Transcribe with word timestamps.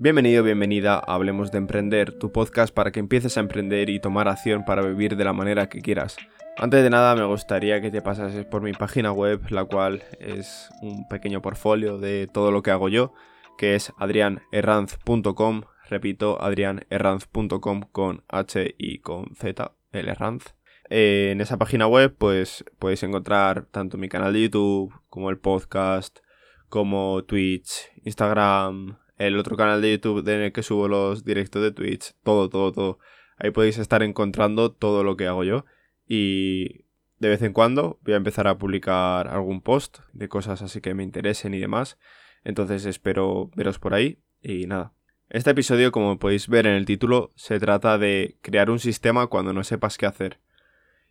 Bienvenido, 0.00 0.44
bienvenida 0.44 0.94
a 0.94 1.14
Hablemos 1.16 1.50
de 1.50 1.58
Emprender, 1.58 2.16
tu 2.16 2.30
podcast 2.30 2.72
para 2.72 2.92
que 2.92 3.00
empieces 3.00 3.36
a 3.36 3.40
emprender 3.40 3.90
y 3.90 3.98
tomar 3.98 4.28
acción 4.28 4.64
para 4.64 4.82
vivir 4.82 5.16
de 5.16 5.24
la 5.24 5.32
manera 5.32 5.68
que 5.68 5.80
quieras. 5.80 6.16
Antes 6.56 6.84
de 6.84 6.90
nada 6.90 7.16
me 7.16 7.24
gustaría 7.24 7.80
que 7.80 7.90
te 7.90 8.00
pasases 8.00 8.44
por 8.44 8.62
mi 8.62 8.72
página 8.72 9.10
web, 9.10 9.40
la 9.50 9.64
cual 9.64 10.04
es 10.20 10.70
un 10.82 11.08
pequeño 11.08 11.42
portfolio 11.42 11.98
de 11.98 12.28
todo 12.32 12.52
lo 12.52 12.62
que 12.62 12.70
hago 12.70 12.88
yo, 12.88 13.12
que 13.58 13.74
es 13.74 13.92
adrianerranz.com, 13.98 15.62
repito, 15.90 16.40
adrianerranz.com 16.40 17.80
con 17.90 18.22
H 18.28 18.76
y 18.78 19.00
con 19.00 19.34
Z, 19.34 19.72
el 19.90 20.08
Herranz. 20.08 20.54
Eh, 20.90 21.30
en 21.32 21.40
esa 21.40 21.56
página 21.56 21.88
web 21.88 22.14
pues 22.16 22.64
podéis 22.78 23.02
encontrar 23.02 23.66
tanto 23.72 23.98
mi 23.98 24.08
canal 24.08 24.32
de 24.32 24.42
YouTube 24.42 24.94
como 25.08 25.28
el 25.30 25.38
podcast, 25.38 26.20
como 26.68 27.24
Twitch, 27.24 27.90
Instagram, 28.04 28.96
el 29.18 29.38
otro 29.38 29.56
canal 29.56 29.82
de 29.82 29.92
YouTube 29.92 30.26
en 30.28 30.40
el 30.40 30.52
que 30.52 30.62
subo 30.62 30.88
los 30.88 31.24
directos 31.24 31.62
de 31.62 31.72
Twitch, 31.72 32.14
todo, 32.22 32.48
todo, 32.48 32.72
todo. 32.72 32.98
Ahí 33.36 33.50
podéis 33.50 33.78
estar 33.78 34.02
encontrando 34.02 34.72
todo 34.72 35.04
lo 35.04 35.16
que 35.16 35.26
hago 35.26 35.44
yo. 35.44 35.64
Y 36.06 36.84
de 37.18 37.28
vez 37.28 37.42
en 37.42 37.52
cuando 37.52 37.98
voy 38.02 38.14
a 38.14 38.16
empezar 38.16 38.46
a 38.48 38.58
publicar 38.58 39.28
algún 39.28 39.60
post 39.60 39.98
de 40.12 40.28
cosas 40.28 40.62
así 40.62 40.80
que 40.80 40.94
me 40.94 41.02
interesen 41.02 41.52
y 41.54 41.58
demás. 41.58 41.98
Entonces 42.44 42.86
espero 42.86 43.50
veros 43.54 43.78
por 43.78 43.94
ahí. 43.94 44.18
Y 44.40 44.66
nada. 44.66 44.94
Este 45.30 45.50
episodio, 45.50 45.92
como 45.92 46.18
podéis 46.18 46.48
ver 46.48 46.66
en 46.66 46.74
el 46.74 46.86
título, 46.86 47.32
se 47.34 47.60
trata 47.60 47.98
de 47.98 48.38
crear 48.40 48.70
un 48.70 48.78
sistema 48.78 49.26
cuando 49.26 49.52
no 49.52 49.62
sepas 49.62 49.98
qué 49.98 50.06
hacer. 50.06 50.40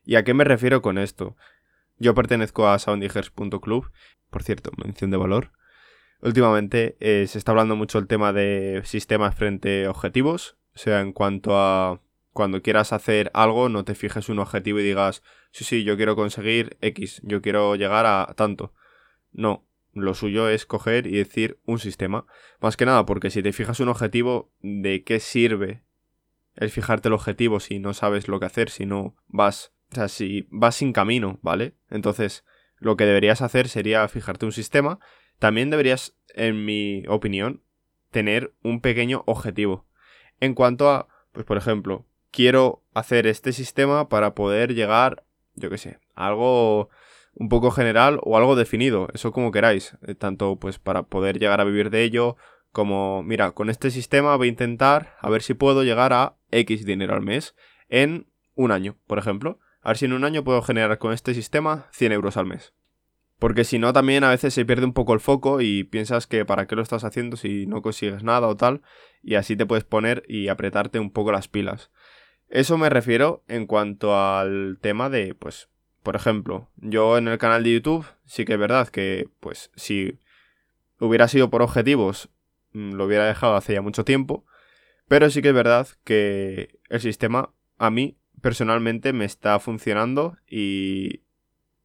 ¿Y 0.05 0.16
a 0.16 0.23
qué 0.23 0.33
me 0.33 0.44
refiero 0.44 0.81
con 0.81 0.97
esto? 0.97 1.35
Yo 1.99 2.16
pertenezco 2.16 2.67
a 2.67 2.80
soundingers.club, 2.80 3.91
por 4.30 4.44
cierto, 4.44 4.71
mención 4.83 5.11
de 5.11 5.17
valor, 5.17 5.52
últimamente 6.21 6.97
eh, 6.99 7.27
se 7.27 7.37
está 7.37 7.51
hablando 7.51 7.75
mucho 7.75 7.99
el 7.99 8.07
tema 8.07 8.33
de 8.33 8.81
sistemas 8.85 9.35
frente 9.35 9.85
a 9.85 9.91
objetivos. 9.91 10.57
O 10.75 10.79
sea, 10.79 11.01
en 11.01 11.13
cuanto 11.13 11.57
a 11.57 12.01
cuando 12.31 12.61
quieras 12.61 12.93
hacer 12.93 13.31
algo, 13.33 13.67
no 13.67 13.83
te 13.83 13.95
fijes 13.95 14.29
un 14.29 14.39
objetivo 14.39 14.79
y 14.79 14.83
digas, 14.83 15.23
sí, 15.51 15.63
sí, 15.63 15.83
yo 15.83 15.97
quiero 15.97 16.15
conseguir 16.15 16.77
X, 16.81 17.21
yo 17.23 17.41
quiero 17.41 17.75
llegar 17.75 18.05
a 18.05 18.33
tanto. 18.35 18.73
No, 19.31 19.67
lo 19.93 20.13
suyo 20.13 20.47
es 20.49 20.65
coger 20.65 21.07
y 21.07 21.17
decir 21.17 21.59
un 21.65 21.79
sistema. 21.79 22.25
Más 22.59 22.77
que 22.77 22.85
nada, 22.85 23.05
porque 23.05 23.31
si 23.31 23.41
te 23.41 23.53
fijas 23.53 23.79
un 23.79 23.89
objetivo, 23.89 24.51
¿de 24.61 25.03
qué 25.03 25.19
sirve 25.19 25.83
el 26.55 26.69
fijarte 26.69 27.07
el 27.07 27.13
objetivo 27.13 27.59
si 27.59 27.79
no 27.79 27.93
sabes 27.93 28.27
lo 28.27 28.39
que 28.39 28.47
hacer, 28.47 28.69
si 28.69 28.85
no 28.85 29.15
vas, 29.27 29.73
o 29.91 29.95
sea, 29.95 30.07
si 30.07 30.47
vas 30.49 30.75
sin 30.75 30.93
camino, 30.93 31.39
¿vale? 31.41 31.75
Entonces, 31.89 32.43
lo 32.77 32.97
que 32.97 33.05
deberías 33.05 33.41
hacer 33.41 33.67
sería 33.67 34.07
fijarte 34.07 34.45
un 34.45 34.51
sistema 34.51 34.99
también 35.39 35.69
deberías, 35.69 36.16
en 36.33 36.66
mi 36.66 37.03
opinión, 37.07 37.61
tener 38.11 38.53
un 38.63 38.81
pequeño 38.81 39.23
objetivo. 39.25 39.85
En 40.39 40.53
cuanto 40.53 40.89
a, 40.89 41.07
pues 41.31 41.45
por 41.45 41.57
ejemplo, 41.57 42.05
quiero 42.31 42.83
hacer 42.94 43.27
este 43.27 43.53
sistema 43.53 44.09
para 44.09 44.33
poder 44.33 44.73
llegar, 44.73 45.23
yo 45.55 45.69
qué 45.69 45.77
sé, 45.77 45.99
a 46.16 46.27
algo 46.27 46.89
un 47.33 47.49
poco 47.49 47.71
general 47.71 48.19
o 48.23 48.38
algo 48.38 48.55
definido, 48.55 49.09
eso 49.13 49.31
como 49.31 49.52
queráis, 49.52 49.95
eh, 50.07 50.16
tanto 50.16 50.57
pues 50.57 50.79
para 50.79 51.03
poder 51.03 51.39
llegar 51.39 51.61
a 51.61 51.66
vivir 51.66 51.89
de 51.89 52.03
ello, 52.03 52.35
como, 52.72 53.23
mira, 53.23 53.51
con 53.51 53.69
este 53.69 53.91
sistema 53.91 54.35
voy 54.35 54.47
a 54.47 54.51
intentar 54.51 55.16
a 55.19 55.29
ver 55.29 55.41
si 55.41 55.53
puedo 55.53 55.83
llegar 55.83 56.13
a 56.13 56.35
X 56.51 56.85
dinero 56.85 57.13
al 57.13 57.22
mes 57.22 57.55
en 57.89 58.27
un 58.55 58.72
año, 58.72 58.97
por 59.07 59.17
ejemplo. 59.17 59.59
A 59.81 59.89
ver 59.89 59.97
si 59.97 60.05
en 60.05 60.13
un 60.13 60.25
año 60.25 60.44
puedo 60.44 60.61
generar 60.61 60.97
con 60.97 61.13
este 61.13 61.33
sistema 61.33 61.88
100 61.91 62.11
euros 62.11 62.38
al 62.38 62.45
mes. 62.45 62.73
Porque 63.39 63.63
si 63.63 63.77
no, 63.77 63.93
también 63.93 64.23
a 64.23 64.30
veces 64.30 64.53
se 64.53 64.66
pierde 64.66 64.85
un 64.85 64.93
poco 64.93 65.13
el 65.13 65.19
foco 65.19 65.61
y 65.61 65.83
piensas 65.83 66.25
que 66.25 66.43
para 66.43 66.66
qué 66.66 66.75
lo 66.75 66.81
estás 66.81 67.03
haciendo 67.03 67.38
si 67.38 67.67
no 67.67 67.81
consigues 67.81 68.23
nada 68.23 68.47
o 68.47 68.57
tal, 68.57 68.81
y 69.22 69.35
así 69.35 69.56
te 69.56 69.66
puedes 69.66 69.84
poner 69.84 70.23
y 70.28 70.47
apretarte 70.47 71.00
un 71.00 71.12
poco 71.12 71.31
las 71.31 71.47
pilas. 71.47 71.91
Eso 72.50 72.78
me 72.78 72.89
refiero 72.89 73.44
en 73.47 73.67
cuanto 73.67 74.17
al 74.17 74.79
tema 74.81 75.09
de, 75.09 75.35
pues, 75.35 75.69
por 76.01 76.16
ejemplo, 76.16 76.69
yo 76.78 77.17
en 77.17 77.28
el 77.28 77.38
canal 77.38 77.63
de 77.63 77.73
YouTube 77.73 78.06
sí 78.25 78.45
que 78.45 78.53
es 78.53 78.59
verdad 78.59 78.88
que, 78.88 79.29
pues, 79.39 79.72
si 79.75 80.19
hubiera 81.00 81.28
sido 81.28 81.50
por 81.50 81.62
objetivos, 81.62 82.29
mm, 82.72 82.94
lo 82.94 83.06
hubiera 83.06 83.28
dejado 83.28 83.56
hace 83.56 83.73
ya 83.73 83.81
mucho 83.81 84.06
tiempo, 84.06 84.45
pero 85.07 85.29
sí 85.29 85.41
que 85.41 85.50
es 85.50 85.53
verdad 85.53 85.88
que 86.03 86.79
el 86.89 87.01
sistema 87.01 87.53
a 87.78 87.89
mí 87.89 88.17
personalmente 88.41 89.13
me 89.13 89.25
está 89.25 89.59
funcionando 89.59 90.38
y 90.47 91.22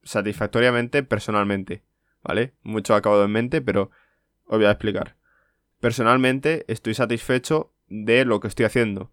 satisfactoriamente 0.03 1.03
personalmente, 1.03 1.83
¿vale? 2.23 2.53
Mucho 2.63 2.95
acabado 2.95 3.25
en 3.25 3.33
mente, 3.33 3.61
pero 3.61 3.91
os 4.47 4.59
voy 4.59 4.67
a 4.67 4.73
explicar. 4.73 5.17
Personalmente 5.81 6.65
estoy 6.69 6.95
satisfecho 6.95 7.73
de 7.89 8.25
lo 8.25 8.41
que 8.41 8.49
estoy 8.49 8.67
haciendo, 8.67 9.13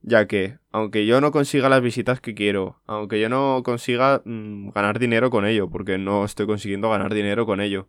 ya 0.00 0.26
que 0.26 0.58
aunque 0.70 1.06
yo 1.06 1.20
no 1.20 1.32
consiga 1.32 1.68
las 1.68 1.82
visitas 1.82 2.20
que 2.20 2.34
quiero, 2.34 2.80
aunque 2.86 3.20
yo 3.20 3.28
no 3.28 3.62
consiga 3.64 4.22
mm, 4.24 4.70
ganar 4.70 4.98
dinero 4.98 5.30
con 5.30 5.46
ello, 5.46 5.68
porque 5.70 5.98
no 5.98 6.24
estoy 6.24 6.46
consiguiendo 6.46 6.90
ganar 6.90 7.14
dinero 7.14 7.46
con 7.46 7.60
ello, 7.60 7.88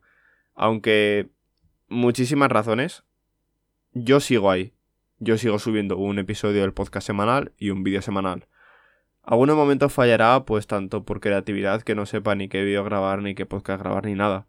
aunque 0.56 1.30
muchísimas 1.88 2.50
razones, 2.50 3.04
yo 3.94 4.20
sigo 4.20 4.52
ahí. 4.52 4.74
Yo 5.20 5.38
sigo 5.38 5.58
subiendo 5.58 5.98
un 5.98 6.20
episodio 6.20 6.62
del 6.62 6.74
podcast 6.74 7.08
semanal 7.08 7.52
y 7.58 7.72
un 7.72 7.84
vídeo 7.84 8.02
semanal. 8.02 8.48
Algunos 9.30 9.58
momentos 9.58 9.92
fallará, 9.92 10.46
pues 10.46 10.68
tanto 10.68 11.04
por 11.04 11.20
creatividad 11.20 11.82
que 11.82 11.96
no 11.96 12.06
sepa 12.06 12.34
ni 12.36 12.48
qué 12.48 12.64
vídeo 12.64 12.86
grabar, 12.86 13.22
ni 13.22 13.36
qué 13.36 13.46
podcast 13.46 13.82
grabar, 13.82 14.06
ni 14.06 14.14
nada. 14.14 14.48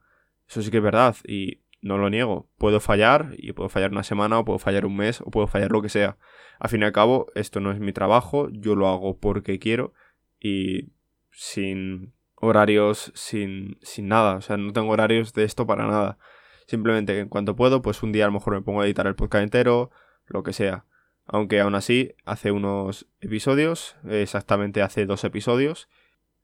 Eso 0.48 0.62
sí 0.62 0.70
que 0.70 0.76
es 0.76 0.82
verdad, 0.84 1.16
y 1.26 1.62
no 1.82 1.98
lo 1.98 2.10
niego. 2.10 2.48
Puedo 2.58 2.78
fallar, 2.78 3.34
y 3.38 3.52
puedo 3.54 3.68
fallar 3.68 3.90
una 3.90 4.04
semana, 4.04 4.38
o 4.38 4.44
puedo 4.44 4.60
fallar 4.60 4.86
un 4.86 4.94
mes, 4.94 5.20
o 5.20 5.32
puedo 5.32 5.48
fallar 5.48 5.72
lo 5.72 5.82
que 5.82 5.88
sea. 5.88 6.16
Al 6.60 6.70
fin 6.70 6.82
y 6.82 6.84
al 6.84 6.92
cabo, 6.92 7.26
esto 7.34 7.58
no 7.58 7.72
es 7.72 7.80
mi 7.80 7.92
trabajo, 7.92 8.50
yo 8.52 8.76
lo 8.76 8.86
hago 8.86 9.18
porque 9.18 9.58
quiero, 9.58 9.94
y 10.38 10.92
sin 11.32 12.12
horarios, 12.36 13.10
sin, 13.16 13.78
sin 13.82 14.06
nada. 14.06 14.36
O 14.36 14.42
sea, 14.42 14.58
no 14.58 14.72
tengo 14.72 14.92
horarios 14.92 15.32
de 15.32 15.42
esto 15.42 15.66
para 15.66 15.88
nada. 15.88 16.18
Simplemente 16.68 17.18
en 17.18 17.28
cuanto 17.28 17.56
puedo, 17.56 17.82
pues 17.82 18.04
un 18.04 18.12
día 18.12 18.26
a 18.26 18.28
lo 18.28 18.34
mejor 18.34 18.54
me 18.54 18.62
pongo 18.62 18.82
a 18.82 18.86
editar 18.86 19.08
el 19.08 19.16
podcast 19.16 19.42
entero, 19.42 19.90
lo 20.26 20.44
que 20.44 20.52
sea. 20.52 20.84
Aunque 21.28 21.60
aún 21.60 21.74
así, 21.74 22.14
hace 22.24 22.50
unos 22.52 23.06
episodios, 23.20 23.96
exactamente 24.08 24.80
hace 24.80 25.04
dos 25.04 25.24
episodios, 25.24 25.88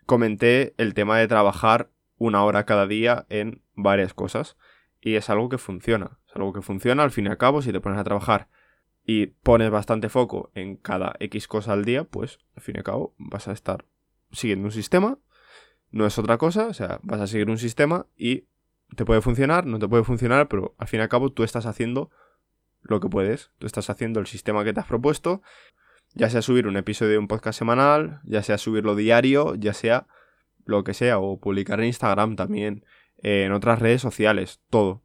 comenté 0.04 0.74
el 0.76 0.92
tema 0.92 1.18
de 1.18 1.26
trabajar 1.26 1.90
una 2.18 2.44
hora 2.44 2.66
cada 2.66 2.86
día 2.86 3.24
en 3.30 3.62
varias 3.74 4.12
cosas. 4.12 4.56
Y 5.00 5.16
es 5.16 5.30
algo 5.30 5.48
que 5.48 5.58
funciona. 5.58 6.18
Es 6.28 6.36
algo 6.36 6.52
que 6.52 6.60
funciona 6.60 7.02
al 7.02 7.10
fin 7.10 7.26
y 7.26 7.28
al 7.28 7.38
cabo 7.38 7.62
si 7.62 7.72
te 7.72 7.80
pones 7.80 7.98
a 7.98 8.04
trabajar 8.04 8.48
y 9.06 9.26
pones 9.26 9.70
bastante 9.70 10.08
foco 10.10 10.50
en 10.54 10.76
cada 10.76 11.14
X 11.18 11.48
cosa 11.48 11.72
al 11.72 11.84
día, 11.84 12.04
pues 12.04 12.38
al 12.54 12.62
fin 12.62 12.76
y 12.76 12.78
al 12.78 12.84
cabo 12.84 13.14
vas 13.18 13.48
a 13.48 13.52
estar 13.52 13.86
siguiendo 14.32 14.66
un 14.66 14.72
sistema. 14.72 15.18
No 15.90 16.06
es 16.06 16.18
otra 16.18 16.38
cosa, 16.38 16.66
o 16.66 16.74
sea, 16.74 17.00
vas 17.02 17.20
a 17.20 17.26
seguir 17.26 17.48
un 17.48 17.58
sistema 17.58 18.06
y 18.16 18.44
te 18.96 19.04
puede 19.04 19.20
funcionar, 19.22 19.66
no 19.66 19.78
te 19.78 19.88
puede 19.88 20.04
funcionar, 20.04 20.48
pero 20.48 20.74
al 20.78 20.88
fin 20.88 21.00
y 21.00 21.02
al 21.02 21.08
cabo 21.08 21.32
tú 21.32 21.42
estás 21.42 21.66
haciendo 21.66 22.10
lo 22.84 23.00
que 23.00 23.08
puedes. 23.08 23.50
Tú 23.58 23.66
estás 23.66 23.90
haciendo 23.90 24.20
el 24.20 24.26
sistema 24.26 24.64
que 24.64 24.72
te 24.72 24.80
has 24.80 24.86
propuesto, 24.86 25.42
ya 26.14 26.30
sea 26.30 26.42
subir 26.42 26.66
un 26.66 26.76
episodio 26.76 27.12
de 27.12 27.18
un 27.18 27.28
podcast 27.28 27.58
semanal, 27.58 28.20
ya 28.24 28.42
sea 28.42 28.58
subirlo 28.58 28.94
diario, 28.94 29.54
ya 29.56 29.74
sea 29.74 30.06
lo 30.64 30.84
que 30.84 30.94
sea, 30.94 31.18
o 31.18 31.40
publicar 31.40 31.80
en 31.80 31.86
Instagram 31.86 32.36
también, 32.36 32.84
en 33.18 33.52
otras 33.52 33.80
redes 33.80 34.00
sociales, 34.00 34.60
todo. 34.70 35.02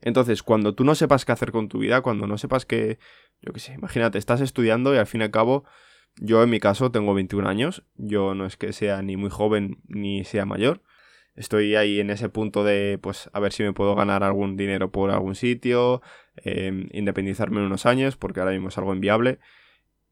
Entonces, 0.00 0.42
cuando 0.42 0.74
tú 0.74 0.84
no 0.84 0.94
sepas 0.94 1.24
qué 1.24 1.32
hacer 1.32 1.52
con 1.52 1.68
tu 1.68 1.78
vida, 1.78 2.02
cuando 2.02 2.26
no 2.26 2.36
sepas 2.36 2.66
que, 2.66 2.98
yo 3.40 3.52
qué 3.52 3.60
sé, 3.60 3.74
imagínate, 3.74 4.18
estás 4.18 4.40
estudiando 4.40 4.94
y 4.94 4.98
al 4.98 5.06
fin 5.06 5.20
y 5.20 5.24
al 5.24 5.30
cabo, 5.30 5.64
yo 6.16 6.42
en 6.42 6.50
mi 6.50 6.60
caso 6.60 6.90
tengo 6.90 7.14
21 7.14 7.48
años, 7.48 7.84
yo 7.94 8.34
no 8.34 8.44
es 8.44 8.56
que 8.56 8.72
sea 8.72 9.00
ni 9.02 9.16
muy 9.16 9.30
joven 9.30 9.78
ni 9.86 10.24
sea 10.24 10.44
mayor, 10.44 10.82
estoy 11.34 11.76
ahí 11.76 12.00
en 12.00 12.10
ese 12.10 12.28
punto 12.28 12.64
de, 12.64 12.98
pues, 13.00 13.30
a 13.32 13.40
ver 13.40 13.52
si 13.52 13.62
me 13.62 13.72
puedo 13.72 13.94
ganar 13.94 14.22
algún 14.22 14.56
dinero 14.56 14.90
por 14.90 15.10
algún 15.10 15.34
sitio, 15.34 16.02
eh, 16.36 16.88
independizarme 16.92 17.60
en 17.60 17.66
unos 17.66 17.86
años, 17.86 18.16
porque 18.16 18.40
ahora 18.40 18.52
mismo 18.52 18.68
es 18.68 18.78
algo 18.78 18.94
inviable. 18.94 19.38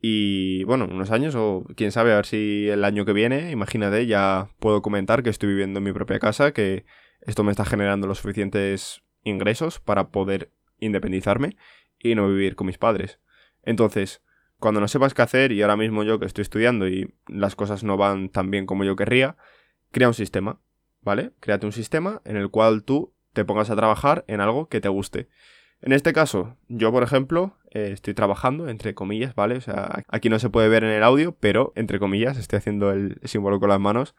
Y 0.02 0.64
bueno, 0.64 0.88
unos 0.90 1.10
años 1.10 1.34
o 1.34 1.66
quién 1.76 1.92
sabe, 1.92 2.12
a 2.12 2.16
ver 2.16 2.26
si 2.26 2.68
el 2.68 2.84
año 2.84 3.04
que 3.04 3.12
viene, 3.12 3.50
imagínate, 3.50 4.06
ya 4.06 4.48
puedo 4.58 4.80
comentar 4.80 5.22
que 5.22 5.30
estoy 5.30 5.50
viviendo 5.50 5.78
en 5.78 5.84
mi 5.84 5.92
propia 5.92 6.18
casa, 6.18 6.52
que 6.52 6.86
esto 7.20 7.44
me 7.44 7.50
está 7.50 7.66
generando 7.66 8.06
los 8.06 8.18
suficientes 8.18 9.02
ingresos 9.24 9.78
para 9.78 10.08
poder 10.08 10.52
independizarme 10.78 11.56
y 11.98 12.14
no 12.14 12.28
vivir 12.28 12.56
con 12.56 12.66
mis 12.66 12.78
padres. 12.78 13.20
Entonces, 13.62 14.22
cuando 14.58 14.80
no 14.80 14.88
sepas 14.88 15.12
qué 15.12 15.22
hacer 15.22 15.52
y 15.52 15.60
ahora 15.60 15.76
mismo 15.76 16.02
yo 16.02 16.18
que 16.18 16.26
estoy 16.26 16.42
estudiando 16.42 16.88
y 16.88 17.14
las 17.26 17.54
cosas 17.54 17.84
no 17.84 17.98
van 17.98 18.30
tan 18.30 18.50
bien 18.50 18.64
como 18.64 18.84
yo 18.84 18.96
querría, 18.96 19.36
crea 19.90 20.08
un 20.08 20.14
sistema. 20.14 20.60
¿Vale? 21.02 21.32
Créate 21.40 21.66
un 21.66 21.72
sistema 21.72 22.22
en 22.24 22.36
el 22.36 22.50
cual 22.50 22.84
tú 22.84 23.14
te 23.32 23.44
pongas 23.44 23.70
a 23.70 23.76
trabajar 23.76 24.24
en 24.28 24.40
algo 24.40 24.68
que 24.68 24.80
te 24.80 24.88
guste. 24.88 25.28
En 25.82 25.92
este 25.92 26.12
caso, 26.12 26.56
yo, 26.68 26.92
por 26.92 27.02
ejemplo, 27.02 27.56
eh, 27.70 27.90
estoy 27.92 28.12
trabajando, 28.12 28.68
entre 28.68 28.94
comillas, 28.94 29.34
¿vale? 29.34 29.56
O 29.56 29.60
sea, 29.60 30.04
aquí 30.08 30.28
no 30.28 30.38
se 30.38 30.50
puede 30.50 30.68
ver 30.68 30.84
en 30.84 30.90
el 30.90 31.02
audio, 31.02 31.32
pero, 31.32 31.72
entre 31.74 31.98
comillas, 31.98 32.36
estoy 32.36 32.58
haciendo 32.58 32.90
el 32.90 33.18
símbolo 33.24 33.60
con 33.60 33.70
las 33.70 33.80
manos. 33.80 34.14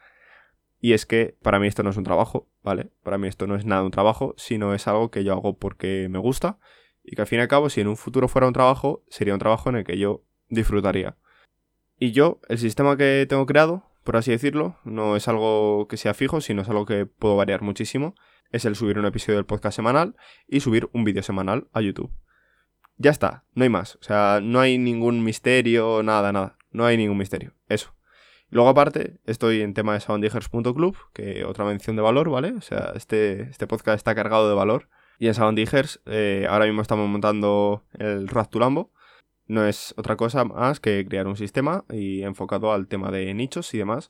Y 0.79 0.93
es 0.93 1.05
que 1.05 1.37
para 1.43 1.59
mí 1.59 1.67
esto 1.67 1.83
no 1.83 1.91
es 1.91 1.97
un 1.97 2.03
trabajo, 2.03 2.49
¿vale? 2.63 2.89
Para 3.03 3.19
mí 3.19 3.27
esto 3.27 3.45
no 3.45 3.55
es 3.55 3.65
nada 3.65 3.83
un 3.83 3.91
trabajo, 3.91 4.33
sino 4.37 4.73
es 4.73 4.87
algo 4.87 5.11
que 5.11 5.23
yo 5.23 5.33
hago 5.33 5.57
porque 5.59 6.07
me 6.09 6.17
gusta 6.17 6.57
y 7.03 7.15
que 7.15 7.21
al 7.21 7.27
fin 7.27 7.39
y 7.39 7.41
al 7.43 7.47
cabo, 7.47 7.69
si 7.69 7.81
en 7.81 7.87
un 7.87 7.97
futuro 7.97 8.27
fuera 8.27 8.47
un 8.47 8.53
trabajo, 8.53 9.03
sería 9.09 9.33
un 9.33 9.39
trabajo 9.39 9.69
en 9.69 9.77
el 9.77 9.83
que 9.83 9.97
yo 9.97 10.23
disfrutaría. 10.49 11.17
Y 11.97 12.11
yo, 12.11 12.39
el 12.49 12.57
sistema 12.57 12.97
que 12.97 13.25
tengo 13.29 13.45
creado, 13.45 13.90
por 14.03 14.17
así 14.17 14.31
decirlo, 14.31 14.77
no 14.83 15.15
es 15.15 15.27
algo 15.27 15.87
que 15.87 15.97
sea 15.97 16.13
fijo, 16.13 16.41
sino 16.41 16.61
es 16.61 16.69
algo 16.69 16.85
que 16.85 17.05
puedo 17.05 17.35
variar 17.35 17.61
muchísimo, 17.61 18.15
es 18.51 18.65
el 18.65 18.75
subir 18.75 18.99
un 18.99 19.05
episodio 19.05 19.37
del 19.37 19.45
podcast 19.45 19.75
semanal 19.75 20.15
y 20.47 20.59
subir 20.59 20.89
un 20.93 21.03
vídeo 21.03 21.23
semanal 21.23 21.67
a 21.73 21.81
YouTube. 21.81 22.11
Ya 22.97 23.11
está, 23.11 23.45
no 23.53 23.63
hay 23.63 23.69
más. 23.69 23.95
O 23.95 24.03
sea, 24.03 24.39
no 24.43 24.59
hay 24.59 24.77
ningún 24.77 25.23
misterio, 25.23 26.03
nada, 26.03 26.31
nada. 26.31 26.57
No 26.71 26.85
hay 26.85 26.97
ningún 26.97 27.17
misterio. 27.17 27.53
Eso. 27.67 27.95
Luego 28.49 28.69
aparte, 28.69 29.19
estoy 29.25 29.61
en 29.61 29.73
tema 29.73 29.93
de 29.93 30.01
sounddigers.club, 30.01 30.95
que 31.13 31.45
otra 31.45 31.65
mención 31.65 31.95
de 31.95 32.01
valor, 32.01 32.29
¿vale? 32.29 32.51
O 32.51 32.61
sea, 32.61 32.91
este, 32.95 33.43
este 33.43 33.65
podcast 33.65 33.95
está 33.97 34.13
cargado 34.13 34.49
de 34.49 34.55
valor. 34.55 34.89
Y 35.17 35.27
en 35.27 35.35
Sounddigers 35.35 36.01
eh, 36.05 36.47
ahora 36.49 36.65
mismo 36.65 36.81
estamos 36.81 37.07
montando 37.07 37.85
el 37.97 38.27
Road 38.27 38.53
Lambo. 38.53 38.91
No 39.51 39.65
es 39.65 39.93
otra 39.97 40.15
cosa 40.15 40.45
más 40.45 40.79
que 40.79 41.05
crear 41.05 41.27
un 41.27 41.35
sistema 41.35 41.83
y 41.91 42.23
enfocado 42.23 42.71
al 42.71 42.87
tema 42.87 43.11
de 43.11 43.33
nichos 43.33 43.73
y 43.73 43.79
demás. 43.79 44.09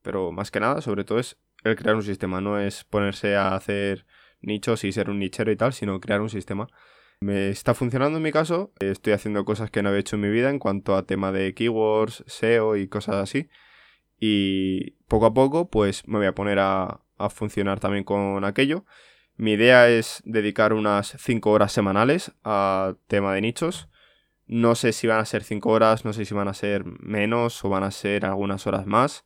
Pero 0.00 0.32
más 0.32 0.50
que 0.50 0.60
nada, 0.60 0.80
sobre 0.80 1.04
todo 1.04 1.18
es 1.18 1.36
el 1.62 1.76
crear 1.76 1.94
un 1.94 2.02
sistema. 2.02 2.40
No 2.40 2.58
es 2.58 2.84
ponerse 2.84 3.36
a 3.36 3.54
hacer 3.54 4.06
nichos 4.40 4.84
y 4.84 4.92
ser 4.92 5.10
un 5.10 5.18
nichero 5.18 5.52
y 5.52 5.56
tal, 5.56 5.74
sino 5.74 6.00
crear 6.00 6.22
un 6.22 6.30
sistema. 6.30 6.68
Me 7.20 7.50
está 7.50 7.74
funcionando 7.74 8.16
en 8.16 8.22
mi 8.22 8.32
caso. 8.32 8.72
Estoy 8.80 9.12
haciendo 9.12 9.44
cosas 9.44 9.70
que 9.70 9.82
no 9.82 9.90
había 9.90 10.00
hecho 10.00 10.16
en 10.16 10.22
mi 10.22 10.30
vida 10.30 10.48
en 10.48 10.58
cuanto 10.58 10.96
a 10.96 11.04
tema 11.04 11.32
de 11.32 11.52
keywords, 11.52 12.24
SEO 12.26 12.76
y 12.76 12.88
cosas 12.88 13.16
así. 13.16 13.50
Y 14.18 14.92
poco 15.06 15.26
a 15.26 15.34
poco, 15.34 15.68
pues 15.68 16.08
me 16.08 16.16
voy 16.16 16.28
a 16.28 16.34
poner 16.34 16.60
a, 16.60 17.02
a 17.18 17.28
funcionar 17.28 17.78
también 17.78 18.04
con 18.04 18.42
aquello. 18.42 18.86
Mi 19.36 19.52
idea 19.52 19.90
es 19.90 20.22
dedicar 20.24 20.72
unas 20.72 21.14
5 21.18 21.50
horas 21.50 21.72
semanales 21.72 22.32
a 22.42 22.94
tema 23.06 23.34
de 23.34 23.42
nichos. 23.42 23.90
No 24.48 24.74
sé 24.74 24.92
si 24.92 25.06
van 25.06 25.20
a 25.20 25.24
ser 25.26 25.44
5 25.44 25.70
horas, 25.70 26.04
no 26.04 26.12
sé 26.12 26.24
si 26.24 26.34
van 26.34 26.48
a 26.48 26.54
ser 26.54 26.84
menos 26.84 27.64
o 27.64 27.68
van 27.68 27.84
a 27.84 27.90
ser 27.90 28.24
algunas 28.24 28.66
horas 28.66 28.86
más. 28.86 29.24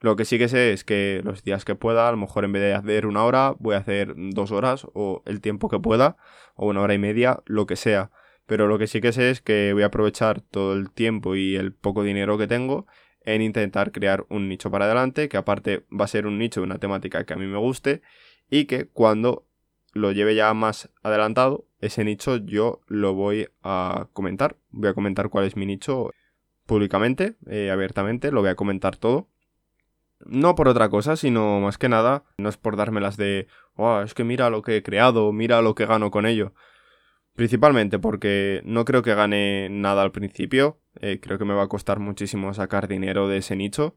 Lo 0.00 0.16
que 0.16 0.24
sí 0.24 0.38
que 0.38 0.48
sé 0.48 0.72
es 0.72 0.84
que 0.84 1.20
los 1.24 1.42
días 1.42 1.64
que 1.64 1.74
pueda, 1.74 2.08
a 2.08 2.10
lo 2.12 2.16
mejor 2.16 2.44
en 2.44 2.52
vez 2.52 2.62
de 2.62 2.74
hacer 2.74 3.06
una 3.06 3.24
hora, 3.24 3.54
voy 3.58 3.74
a 3.74 3.78
hacer 3.78 4.14
dos 4.16 4.52
horas 4.52 4.86
o 4.94 5.22
el 5.26 5.40
tiempo 5.40 5.68
que 5.68 5.78
pueda, 5.78 6.16
o 6.54 6.68
una 6.68 6.80
hora 6.80 6.94
y 6.94 6.98
media, 6.98 7.42
lo 7.46 7.66
que 7.66 7.76
sea. 7.76 8.10
Pero 8.46 8.66
lo 8.66 8.78
que 8.78 8.86
sí 8.86 9.00
que 9.00 9.12
sé 9.12 9.30
es 9.30 9.40
que 9.42 9.72
voy 9.74 9.82
a 9.82 9.86
aprovechar 9.86 10.40
todo 10.40 10.72
el 10.72 10.90
tiempo 10.90 11.36
y 11.36 11.56
el 11.56 11.74
poco 11.74 12.02
dinero 12.02 12.38
que 12.38 12.46
tengo 12.46 12.86
en 13.24 13.42
intentar 13.42 13.92
crear 13.92 14.24
un 14.28 14.48
nicho 14.48 14.70
para 14.70 14.86
adelante, 14.86 15.28
que 15.28 15.36
aparte 15.36 15.84
va 15.92 16.04
a 16.04 16.08
ser 16.08 16.26
un 16.26 16.38
nicho 16.38 16.60
de 16.60 16.66
una 16.66 16.78
temática 16.78 17.24
que 17.24 17.34
a 17.34 17.36
mí 17.36 17.46
me 17.46 17.58
guste 17.58 18.02
y 18.48 18.64
que 18.64 18.86
cuando 18.86 19.46
lo 19.92 20.12
lleve 20.12 20.34
ya 20.34 20.52
más 20.54 20.90
adelantado, 21.02 21.66
ese 21.80 22.04
nicho 22.04 22.36
yo 22.36 22.80
lo 22.86 23.14
voy 23.14 23.48
a 23.62 24.08
comentar. 24.12 24.56
Voy 24.70 24.90
a 24.90 24.94
comentar 24.94 25.30
cuál 25.30 25.46
es 25.46 25.56
mi 25.56 25.66
nicho 25.66 26.10
públicamente, 26.66 27.36
eh, 27.46 27.70
abiertamente, 27.70 28.30
lo 28.30 28.40
voy 28.40 28.50
a 28.50 28.54
comentar 28.54 28.96
todo. 28.96 29.28
No 30.24 30.54
por 30.54 30.68
otra 30.68 30.90
cosa, 30.90 31.16
sino 31.16 31.60
más 31.60 31.78
que 31.78 31.88
nada, 31.88 32.24
no 32.36 32.48
es 32.48 32.58
por 32.58 32.76
dármelas 32.76 33.16
de, 33.16 33.48
oh, 33.74 34.00
es 34.02 34.14
que 34.14 34.22
mira 34.22 34.50
lo 34.50 34.62
que 34.62 34.76
he 34.76 34.82
creado, 34.82 35.32
mira 35.32 35.62
lo 35.62 35.74
que 35.74 35.86
gano 35.86 36.10
con 36.10 36.26
ello. 36.26 36.52
Principalmente 37.34 37.98
porque 37.98 38.60
no 38.64 38.84
creo 38.84 39.02
que 39.02 39.14
gane 39.14 39.68
nada 39.70 40.02
al 40.02 40.12
principio, 40.12 40.78
eh, 41.00 41.20
creo 41.20 41.38
que 41.38 41.46
me 41.46 41.54
va 41.54 41.62
a 41.62 41.68
costar 41.68 41.98
muchísimo 41.98 42.52
sacar 42.52 42.86
dinero 42.86 43.28
de 43.28 43.38
ese 43.38 43.56
nicho, 43.56 43.96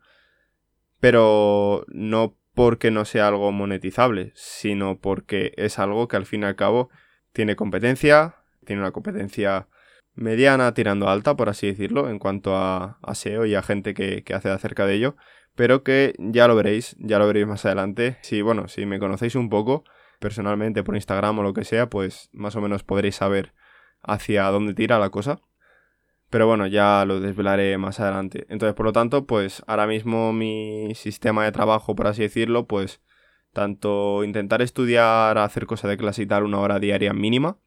pero 1.00 1.84
no 1.90 2.38
porque 2.54 2.92
no 2.92 3.06
sea 3.06 3.28
algo 3.28 3.52
monetizable, 3.52 4.32
sino 4.36 5.00
porque 5.00 5.54
es 5.58 5.80
algo 5.80 6.08
que 6.08 6.18
al 6.18 6.26
fin 6.26 6.44
y 6.44 6.46
al 6.46 6.56
cabo 6.56 6.90
tiene 7.32 7.56
competencia, 7.56 8.36
tiene 8.66 8.82
una 8.82 8.92
competencia 8.92 9.68
mediana 10.16 10.74
tirando 10.74 11.10
alta, 11.10 11.36
por 11.36 11.50
así 11.50 11.68
decirlo, 11.68 12.10
en 12.10 12.20
cuanto 12.20 12.56
a, 12.56 13.00
SEO 13.14 13.46
y 13.46 13.56
a 13.56 13.64
gente 13.64 13.94
que, 13.94 14.24
que 14.24 14.34
hace 14.34 14.50
acerca 14.50 14.86
de 14.86 14.96
ello, 14.96 15.16
pero 15.56 15.84
que 15.84 16.14
ya 16.20 16.48
lo 16.48 16.56
veréis, 16.56 16.96
ya 17.00 17.20
lo 17.20 17.28
veréis 17.28 17.48
más 17.48 17.66
adelante. 17.66 18.18
Si, 18.22 18.42
bueno, 18.42 18.68
si 18.68 18.86
me 18.86 19.00
conocéis 19.00 19.36
un 19.36 19.50
poco, 19.50 19.84
personalmente 20.20 20.84
por 20.84 20.96
Instagram 20.96 21.40
o 21.40 21.44
lo 21.44 21.54
que 21.54 21.66
sea, 21.66 21.90
pues 21.90 22.30
más 22.32 22.56
o 22.56 22.62
menos 22.62 22.84
podréis 22.84 23.16
saber 23.16 23.54
hacia 24.02 24.46
dónde 24.46 24.74
tira 24.74 25.00
la 25.00 25.10
cosa. 25.10 25.40
Pero 26.34 26.48
bueno, 26.48 26.66
ya 26.66 27.06
lo 27.06 27.20
desvelaré 27.20 27.78
más 27.78 28.00
adelante. 28.00 28.48
Entonces, 28.50 28.74
por 28.74 28.88
lo 28.88 28.92
tanto, 28.92 29.28
pues 29.28 29.62
ahora 29.68 29.86
mismo 29.86 30.34
mi 30.34 30.96
sistema 30.96 31.46
de 31.46 31.52
trabajo, 31.52 31.96
por 31.96 32.08
así 32.08 32.24
decirlo, 32.24 32.66
pues 32.66 33.02
tanto 33.52 34.24
intentar 34.24 34.64
estudiar, 34.64 35.38
hacer 35.38 35.68
cosas 35.68 35.92
de 35.92 35.98
clase 35.98 36.24
y 36.24 36.26
tal 36.26 36.46
una 36.46 36.58
hora 36.58 36.80
diaria 36.80 37.14
mínima, 37.14 37.60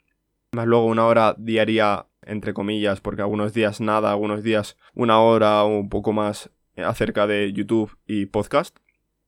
más 0.50 0.66
luego 0.66 0.86
una 0.86 1.06
hora 1.06 1.36
diaria 1.38 2.08
entre 2.22 2.54
comillas, 2.54 3.00
porque 3.00 3.22
algunos 3.22 3.54
días 3.54 3.80
nada, 3.80 4.10
algunos 4.10 4.42
días 4.42 4.76
una 4.94 5.20
hora 5.20 5.62
o 5.62 5.68
un 5.68 5.88
poco 5.88 6.12
más 6.12 6.50
acerca 6.76 7.28
de 7.28 7.52
YouTube 7.52 7.96
y 8.04 8.26
podcast. 8.26 8.76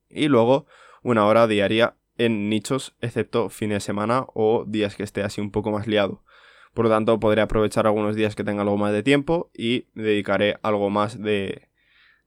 Y 0.09 0.27
luego 0.27 0.67
una 1.05 1.27
hora 1.27 1.47
diaria 1.47 1.95
en 2.17 2.49
nichos, 2.49 2.97
excepto 3.01 3.51
fin 3.51 3.71
de 3.71 3.79
semana 3.79 4.27
o 4.35 4.65
días 4.67 4.97
que 4.97 5.05
esté 5.05 5.23
así 5.23 5.41
un 5.41 5.53
poco 5.53 5.71
más 5.71 5.87
liado. 5.87 6.25
Por 6.79 6.85
lo 6.85 6.93
tanto, 6.93 7.19
podré 7.19 7.41
aprovechar 7.41 7.89
algunos 7.89 8.15
días 8.15 8.37
que 8.37 8.45
tenga 8.45 8.63
algo 8.63 8.77
más 8.77 8.93
de 8.93 9.03
tiempo 9.03 9.51
y 9.53 9.89
dedicaré 9.97 10.59
algo 10.63 10.91
más 10.91 11.21
de, 11.21 11.71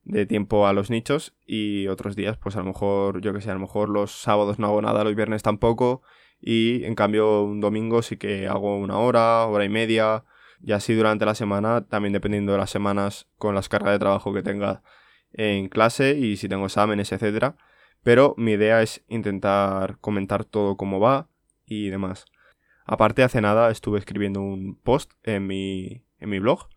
de 0.04 0.26
tiempo 0.26 0.68
a 0.68 0.74
los 0.74 0.90
nichos 0.90 1.34
y 1.48 1.88
otros 1.88 2.18
días, 2.18 2.36
pues 2.36 2.58
a 2.58 2.60
lo 2.60 2.66
mejor, 2.66 3.22
yo 3.22 3.32
que 3.34 3.40
sé, 3.40 3.50
a 3.50 3.54
lo 3.54 3.62
mejor 3.62 3.88
los 3.88 4.12
sábados 4.12 4.60
no 4.60 4.68
hago 4.68 4.82
nada, 4.82 5.06
los 5.06 5.16
viernes 5.16 5.42
tampoco 5.42 6.02
y 6.42 6.84
en 6.84 6.96
cambio 6.96 7.44
un 7.44 7.62
domingo 7.62 8.02
sí 8.02 8.18
que 8.18 8.50
hago 8.50 8.78
una 8.78 8.98
hora, 8.98 9.46
hora 9.46 9.64
y 9.64 9.70
media 9.70 10.26
y 10.62 10.74
así 10.74 10.96
durante 10.96 11.26
la 11.26 11.34
semana, 11.34 11.88
también 11.88 12.12
dependiendo 12.12 12.52
de 12.52 12.58
las 12.58 12.72
semanas 12.72 13.30
con 13.38 13.56
las 13.56 13.70
cargas 13.70 13.94
de 13.94 14.00
trabajo 14.00 14.34
que 14.34 14.44
tenga 14.44 14.84
en 15.32 15.70
clase 15.70 16.18
y 16.18 16.36
si 16.36 16.50
tengo 16.50 16.66
exámenes, 16.66 17.14
etcétera. 17.14 17.56
Pero 18.04 18.36
mi 18.36 18.52
idea 18.52 18.82
es 18.82 19.02
intentar 19.08 19.98
comentar 20.02 20.44
todo 20.44 20.76
cómo 20.76 21.00
va 21.00 21.30
y 21.66 21.88
demás. 21.88 22.26
Aparte, 22.86 23.24
hace 23.24 23.42
nada 23.42 23.72
estuve 23.72 24.00
escribiendo 24.00 24.42
un 24.42 24.76
post 24.76 25.12
en 25.24 25.48
mi, 25.48 26.04
en 26.20 26.30
mi 26.30 26.40
blog, 26.40 26.68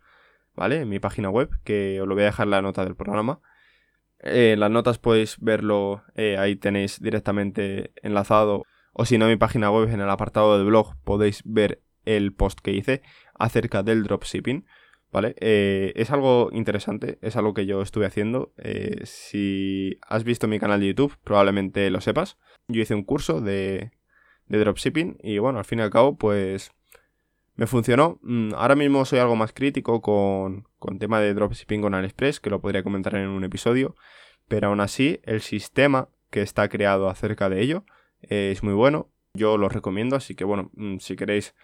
¿vale? 0.54 0.82
En 0.82 0.88
mi 0.88 0.98
página 0.98 1.30
web, 1.30 1.50
que 1.64 2.00
os 2.00 2.08
lo 2.08 2.14
voy 2.14 2.22
a 2.22 2.26
dejar 2.26 2.46
en 2.46 2.50
la 2.50 2.62
nota 2.62 2.84
del 2.84 2.96
programa. 2.96 3.40
Eh, 4.20 4.56
las 4.58 4.70
notas 4.70 4.98
podéis 4.98 5.38
verlo, 5.40 6.02
eh, 6.14 6.38
ahí 6.38 6.56
tenéis 6.56 7.00
directamente 7.00 7.92
enlazado. 8.02 8.64
O 8.92 9.04
si 9.04 9.18
no, 9.18 9.26
en 9.26 9.32
mi 9.32 9.36
página 9.36 9.70
web, 9.70 9.90
en 9.90 10.00
el 10.00 10.10
apartado 10.10 10.56
de 10.58 10.64
blog, 10.64 10.94
podéis 11.04 11.42
ver 11.44 11.82
el 12.04 12.32
post 12.32 12.60
que 12.60 12.72
hice 12.72 13.02
acerca 13.34 13.82
del 13.82 14.04
dropshipping. 14.04 14.66
¿Vale? 15.12 15.36
Eh, 15.40 15.92
es 15.94 16.10
algo 16.10 16.50
interesante, 16.52 17.18
es 17.22 17.36
algo 17.36 17.54
que 17.54 17.66
yo 17.66 17.82
estuve 17.82 18.06
haciendo. 18.06 18.52
si 19.04 19.98
has 20.08 20.24
visto 20.24 20.48
mi 20.48 20.58
canal 20.58 20.80
de 20.80 20.88
YouTube, 20.88 21.16
probablemente 21.22 21.88
lo 21.90 22.00
sepas. 22.00 22.36
Yo 22.66 22.82
hice 22.82 22.96
un 22.96 23.04
curso 23.04 23.40
de, 23.40 23.92
de 24.48 24.58
dropshipping 24.58 25.18
y 25.22 25.38
bueno, 25.38 25.58
al 25.58 25.64
fin 25.64 25.78
y 25.78 25.82
al 25.82 25.90
cabo 25.90 26.16
pues 26.16 26.72
me 27.56 27.66
funcionó. 27.66 28.18
Mm, 28.22 28.54
ahora 28.54 28.74
mismo 28.74 29.04
soy 29.04 29.18
algo 29.18 29.36
más 29.36 29.52
crítico 29.52 30.02
con, 30.02 30.68
con 30.78 30.98
tema 30.98 31.20
de 31.20 31.34
dropshipping 31.34 31.82
con 31.82 31.94
AliExpress, 31.94 32.40
que 32.40 32.50
lo 32.50 32.60
podría 32.60 32.82
comentar 32.82 33.14
en 33.14 33.28
un 33.28 33.44
episodio, 33.44 33.94
pero 34.48 34.68
aún 34.68 34.80
así 34.80 35.20
el 35.24 35.40
sistema 35.40 36.08
que 36.30 36.42
está 36.42 36.68
creado 36.68 37.08
acerca 37.08 37.48
de 37.48 37.60
ello 37.60 37.84
es 38.20 38.62
muy 38.62 38.74
bueno. 38.74 39.10
Yo 39.34 39.58
lo 39.58 39.68
recomiendo, 39.68 40.16
así 40.16 40.34
que 40.34 40.44
bueno, 40.44 40.70
mm, 40.74 40.98
si 40.98 41.16
queréis 41.16 41.54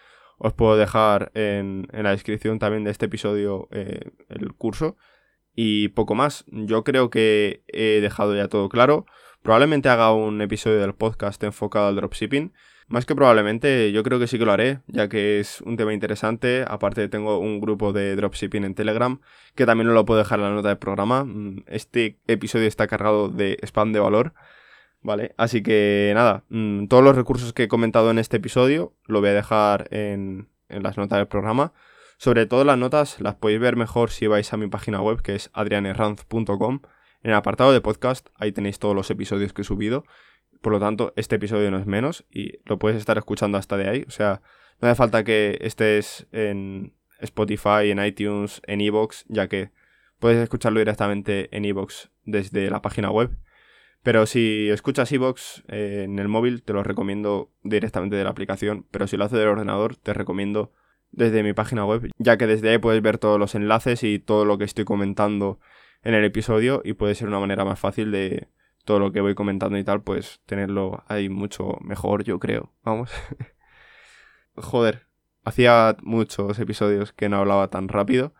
os 0.43 0.55
puedo 0.55 0.77
dejar 0.77 1.31
en, 1.35 1.87
en 1.93 2.05
la 2.05 2.13
descripción 2.13 2.59
también 2.59 2.83
de 2.83 2.91
este 2.91 3.07
episodio 3.07 3.69
eh, 3.73 4.11
el 4.31 4.55
curso. 4.55 4.97
Y 5.55 5.89
poco 5.89 6.15
más, 6.15 6.45
yo 6.49 6.83
creo 6.83 7.11
que 7.11 7.63
he 7.69 8.01
dejado 8.01 8.35
ya 8.35 8.49
todo 8.49 8.71
claro. 8.71 9.05
Probablemente 9.43 9.91
haga 9.91 10.15
un 10.15 10.41
episodio 10.41 10.81
del 10.81 10.95
podcast 10.95 11.43
enfocado 11.45 11.89
al 11.89 11.97
dropshipping. 11.97 12.55
Más 12.91 13.07
que 13.07 13.15
probablemente, 13.15 13.93
yo 13.93 14.03
creo 14.03 14.19
que 14.19 14.27
sí 14.27 14.37
que 14.37 14.45
lo 14.45 14.51
haré, 14.51 14.81
ya 14.89 15.09
que 15.09 15.39
es 15.39 15.61
un 15.61 15.77
tema 15.77 15.95
interesante. 15.95 16.65
Aparte 16.67 17.09
tengo 17.09 17.39
un 17.39 17.61
grupo 17.61 17.93
de 17.93 18.17
dropshipping 18.17 18.65
en 18.65 18.75
Telegram, 18.75 19.21
que 19.55 19.65
también 19.65 19.89
os 19.91 19.95
lo 19.95 20.05
puedo 20.05 20.19
dejar 20.19 20.41
en 20.41 20.47
la 20.47 20.51
nota 20.51 20.71
del 20.71 20.79
programa. 20.79 21.23
Mm, 21.23 21.63
este 21.69 22.19
episodio 22.27 22.67
está 22.67 22.89
cargado 22.89 23.29
de 23.29 23.59
spam 23.63 23.93
de 23.93 24.01
valor. 24.01 24.35
Vale, 25.03 25.35
así 25.37 25.63
que 25.63 26.11
nada, 26.17 26.43
mm, 26.49 26.87
todos 26.89 27.05
los 27.05 27.15
recursos 27.15 27.53
que 27.53 27.63
he 27.63 27.69
comentado 27.69 28.11
en 28.11 28.19
este 28.19 28.39
episodio 28.39 28.93
lo 29.07 29.21
voy 29.21 29.31
a 29.31 29.35
dejar 29.35 29.87
en, 29.93 30.49
en 30.69 30.83
las 30.83 30.97
notas 30.99 31.19
del 31.19 31.29
programa. 31.29 31.73
Sobre 32.19 32.47
todo 32.47 32.65
las 32.65 32.77
notas 32.77 33.21
las 33.21 33.37
podéis 33.37 33.61
ver 33.61 33.77
mejor 33.77 34.11
si 34.11 34.27
vais 34.27 34.53
a 34.53 34.57
mi 34.57 34.67
página 34.67 35.01
web 35.01 35.23
que 35.23 35.37
es 35.37 35.51
adrianerranz.com 35.53 36.81
en 37.23 37.31
el 37.31 37.37
apartado 37.37 37.73
de 37.73 37.83
podcast, 37.83 38.29
ahí 38.37 38.51
tenéis 38.51 38.79
todos 38.79 38.97
los 38.97 39.11
episodios 39.11 39.53
que 39.53 39.63
he 39.63 39.65
subido. 39.65 40.05
Por 40.61 40.73
lo 40.73 40.81
tanto, 40.81 41.13
este 41.17 41.37
episodio 41.37 41.71
no 41.71 41.79
es 41.79 41.87
menos 41.87 42.25
y 42.31 42.59
lo 42.65 42.79
puedes 42.79 42.99
estar 42.99 43.17
escuchando 43.17 43.59
hasta 43.59 43.77
de 43.77 43.89
ahí. 43.89 44.05
O 44.07 44.11
sea, 44.11 44.43
no 44.81 44.89
hace 44.89 44.97
falta 44.97 45.25
que 45.25 45.59
estés 45.63 46.27
en 46.33 46.95
Spotify, 47.21 47.91
en 47.91 48.05
iTunes, 48.05 48.61
en 48.67 48.81
Evox, 48.81 49.25
ya 49.29 49.49
que 49.49 49.71
puedes 50.19 50.39
escucharlo 50.39 50.81
directamente 50.81 51.55
en 51.57 51.65
Evox 51.65 52.11
desde 52.25 52.71
la 52.71 52.83
página 52.83 53.11
web. 53.11 53.31
Pero 54.03 54.27
si 54.27 54.71
escuchas 54.71 55.13
Evox 55.13 55.63
eh, 55.69 56.03
en 56.05 56.19
el 56.19 56.29
móvil, 56.29 56.63
te 56.63 56.73
lo 56.73 56.83
recomiendo 56.83 57.51
directamente 57.63 58.17
de 58.17 58.25
la 58.25 58.31
aplicación. 58.31 58.87
Pero 58.91 59.07
si 59.07 59.17
lo 59.17 59.25
haces 59.25 59.39
del 59.39 59.49
ordenador, 59.49 59.97
te 59.97 60.15
recomiendo 60.15 60.73
desde 61.13 61.43
mi 61.43 61.53
página 61.53 61.85
web, 61.85 62.11
ya 62.19 62.37
que 62.37 62.47
desde 62.47 62.71
ahí 62.71 62.79
puedes 62.79 63.03
ver 63.03 63.19
todos 63.19 63.39
los 63.39 63.55
enlaces 63.55 64.05
y 64.05 64.19
todo 64.19 64.45
lo 64.45 64.59
que 64.59 64.65
estoy 64.65 64.85
comentando 64.85 65.59
en 66.03 66.15
el 66.15 66.25
episodio 66.25 66.83
y 66.85 66.95
puede 66.95 67.15
ser 67.15 67.29
una 67.29 67.41
manera 67.41 67.65
más 67.65 67.79
fácil 67.79 68.11
de 68.11 68.49
todo 68.85 68.99
lo 68.99 69.13
que 69.13 69.21
voy 69.21 69.35
comentando 69.35 69.79
y 69.79 69.85
tal, 69.85 70.03
pues 70.03 70.41
tenerlo 70.47 71.05
ahí 71.09 71.29
mucho 71.29 71.79
mejor, 71.81 72.25
yo 72.25 72.39
creo. 72.39 72.73
Vamos. 72.83 73.11
Joder, 74.55 75.07
hacía 75.45 75.97
muchos 76.03 76.59
episodios 76.59 77.13
que 77.13 77.29
no 77.29 77.39
hablaba 77.39 77.69
tan 77.69 77.89
rápido 77.89 78.35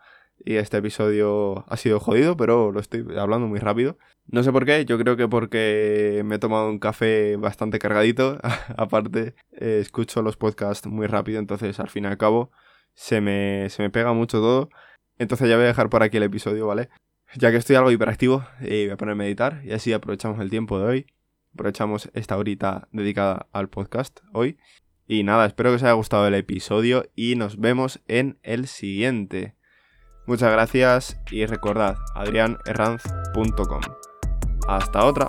y 0.45 0.55
este 0.55 0.77
episodio 0.77 1.65
ha 1.67 1.77
sido 1.77 1.99
jodido, 1.99 2.35
pero 2.37 2.71
lo 2.71 2.79
estoy 2.79 3.05
hablando 3.17 3.47
muy 3.47 3.59
rápido. 3.59 3.97
No 4.27 4.43
sé 4.43 4.51
por 4.51 4.65
qué, 4.65 4.85
yo 4.85 4.97
creo 4.97 5.17
que 5.17 5.27
porque 5.27 6.21
me 6.25 6.35
he 6.35 6.39
tomado 6.39 6.69
un 6.69 6.79
café 6.79 7.35
bastante 7.37 7.79
cargadito. 7.79 8.39
Aparte, 8.77 9.35
eh, 9.51 9.79
escucho 9.81 10.21
los 10.21 10.37
podcasts 10.37 10.87
muy 10.87 11.07
rápido, 11.07 11.39
entonces 11.39 11.79
al 11.79 11.89
fin 11.89 12.05
y 12.05 12.07
al 12.07 12.17
cabo 12.17 12.51
se 12.93 13.21
me, 13.21 13.69
se 13.69 13.83
me 13.83 13.89
pega 13.89 14.13
mucho 14.13 14.39
todo. 14.39 14.69
Entonces 15.17 15.49
ya 15.49 15.55
voy 15.55 15.65
a 15.65 15.67
dejar 15.67 15.89
por 15.89 16.03
aquí 16.03 16.17
el 16.17 16.23
episodio, 16.23 16.67
¿vale? 16.67 16.89
Ya 17.35 17.51
que 17.51 17.57
estoy 17.57 17.75
algo 17.75 17.91
hiperactivo, 17.91 18.45
eh, 18.61 18.85
voy 18.85 18.93
a 18.93 18.97
ponerme 18.97 19.23
a 19.23 19.25
meditar 19.25 19.61
y 19.63 19.71
así 19.71 19.93
aprovechamos 19.93 20.39
el 20.39 20.49
tiempo 20.49 20.79
de 20.79 20.85
hoy. 20.85 21.05
Aprovechamos 21.53 22.09
esta 22.13 22.37
horita 22.37 22.87
dedicada 22.91 23.47
al 23.51 23.69
podcast 23.69 24.19
hoy. 24.33 24.57
Y 25.07 25.23
nada, 25.23 25.45
espero 25.45 25.71
que 25.71 25.75
os 25.75 25.83
haya 25.83 25.93
gustado 25.93 26.27
el 26.27 26.33
episodio 26.35 27.05
y 27.15 27.35
nos 27.35 27.59
vemos 27.59 28.01
en 28.07 28.39
el 28.43 28.67
siguiente. 28.67 29.55
Muchas 30.27 30.51
gracias 30.51 31.19
y 31.31 31.45
recordad, 31.45 31.95
adrianerranz.com. 32.15 33.81
Hasta 34.67 35.05
otra. 35.05 35.27